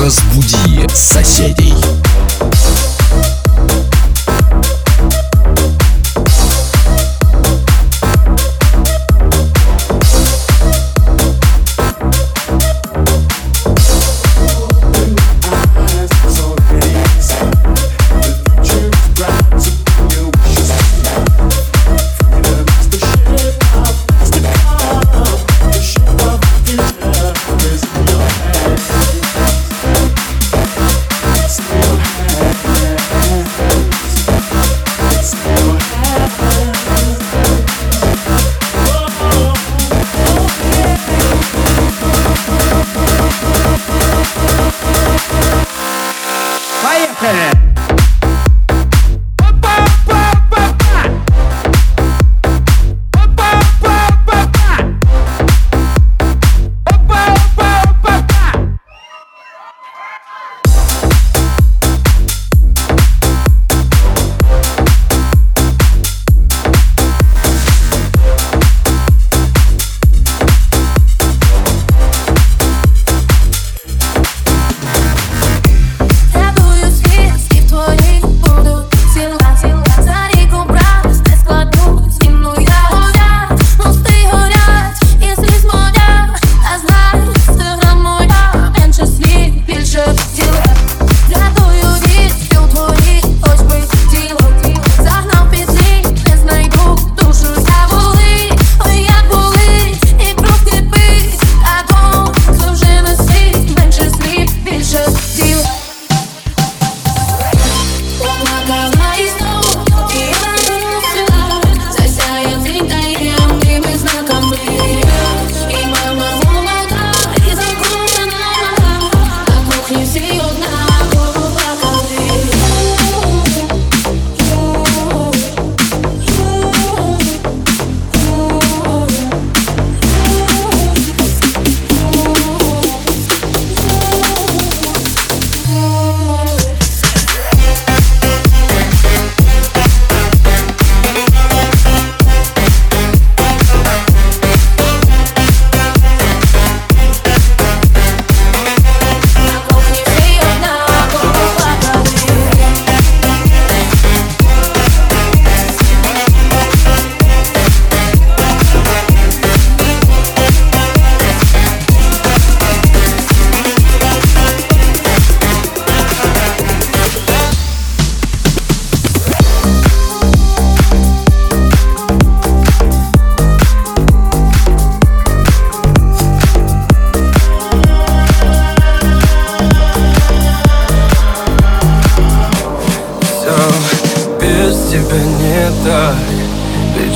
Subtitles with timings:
[0.00, 1.74] Разбуди соседей.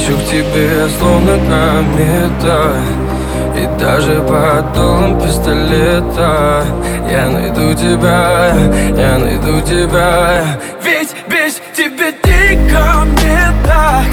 [0.06, 2.72] Лечу к тебе, словно комета
[3.56, 6.64] И даже под пистолета.
[7.10, 8.52] Я найду тебя,
[8.96, 10.44] я найду тебя.
[10.82, 14.06] Ведь без тебя ты ко мне так.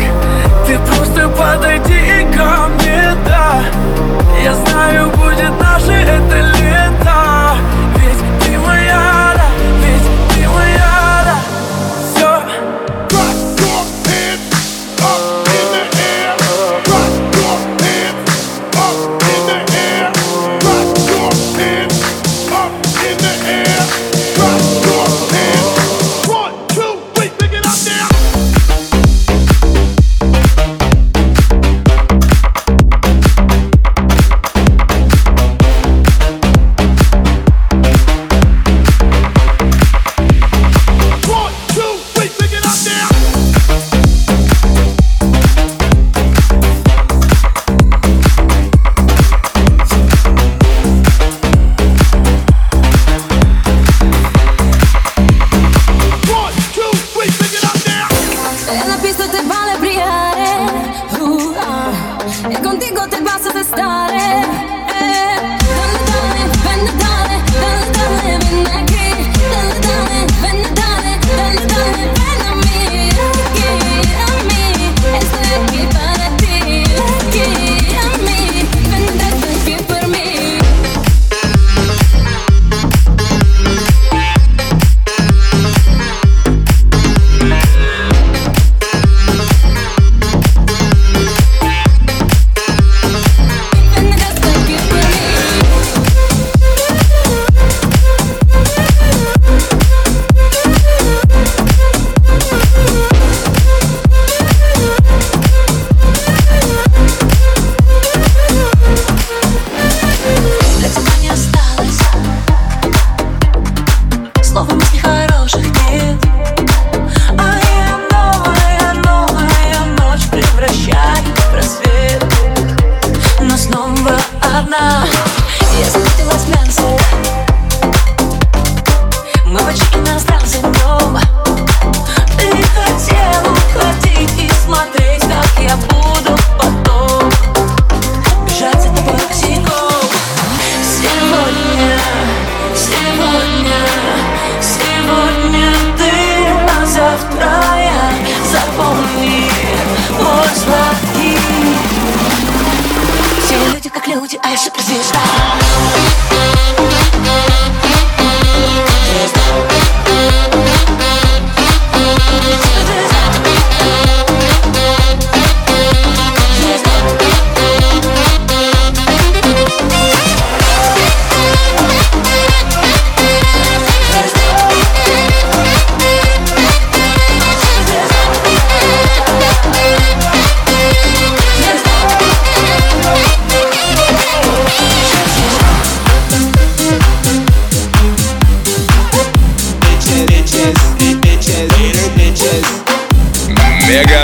[0.66, 3.62] Ты просто подойди ко мне, да.
[4.44, 7.03] Я знаю, будет наше это лето.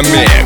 [0.02, 0.39] Мегамикс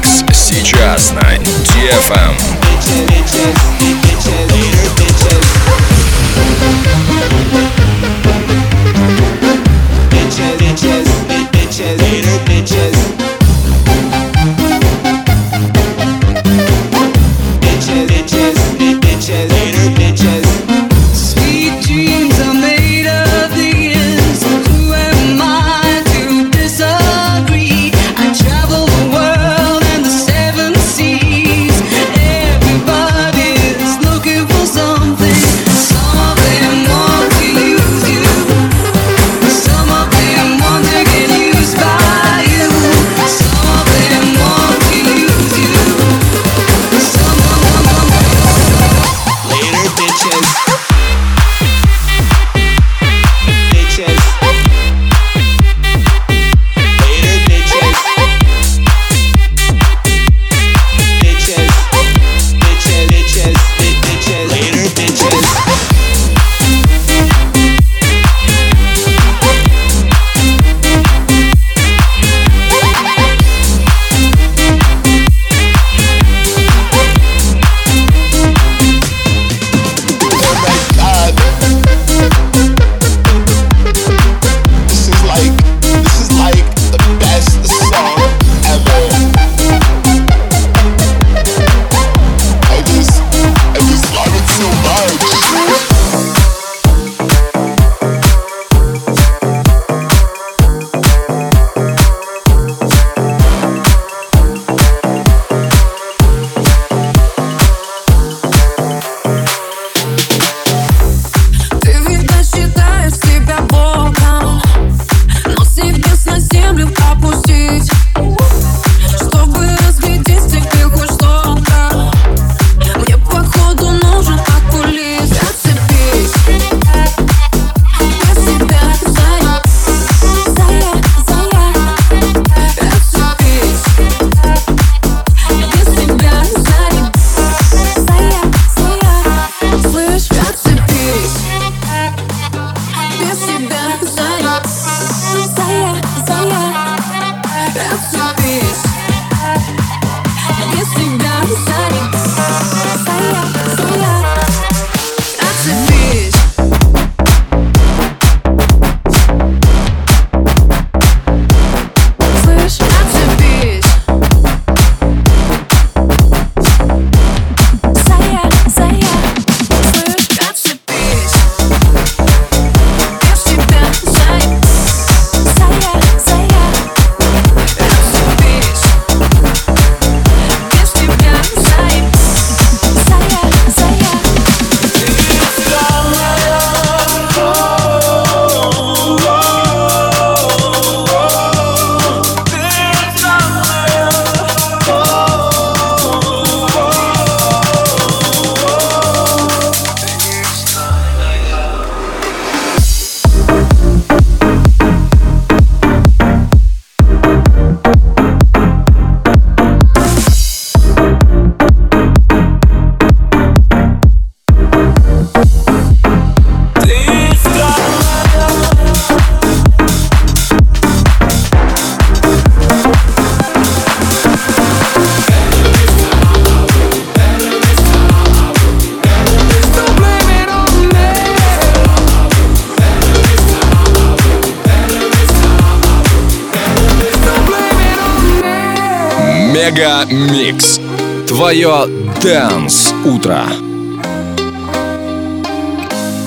[239.62, 240.80] Мега Микс.
[241.26, 241.86] Твое
[242.20, 243.44] Дэнс Утро.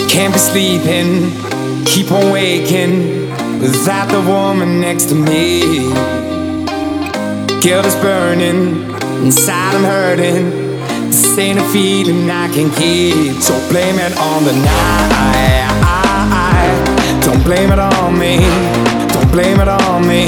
[0.07, 1.31] Can't be sleeping,
[1.85, 5.91] keep on waking without the woman next to me.
[7.61, 8.89] Guilt is burning,
[9.23, 10.51] inside I'm hurting.
[11.07, 15.71] This ain't a feeling I can keep, so blame it on the night.
[17.25, 18.39] Don't blame it on me,
[19.13, 20.27] don't blame it on me.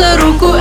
[0.00, 0.59] Мегамикс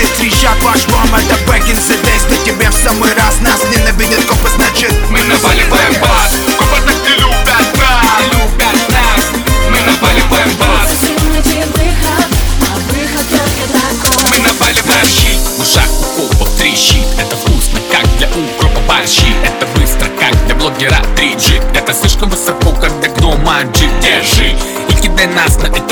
[0.00, 3.38] Ты трещак ваш ром, это бэк инцидент Кто в самый раз.
[3.42, 4.48] Нас ненавидит, копы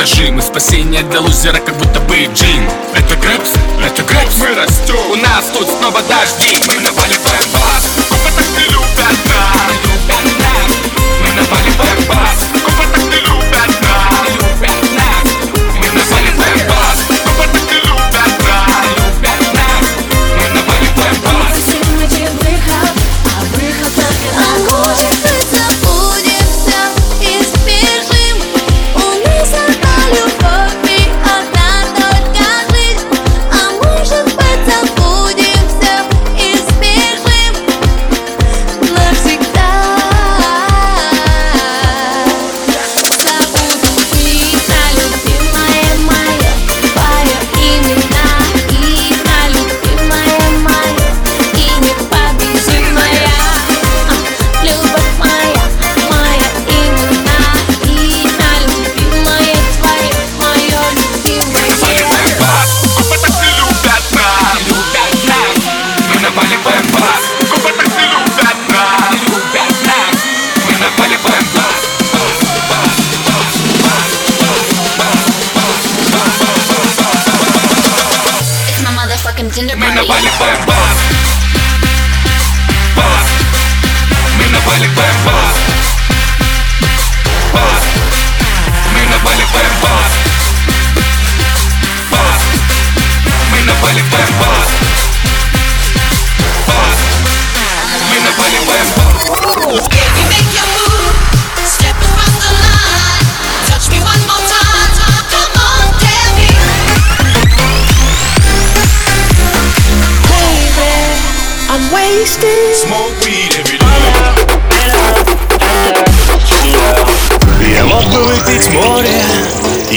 [0.08, 2.68] режим И спасение для лузера, как будто бы джин.
[2.94, 3.50] Это Крэпс,
[3.84, 7.57] это Крэпс, мы растем У нас тут снова дожди, мы наваливаем